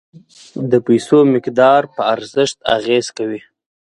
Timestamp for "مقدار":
1.33-1.81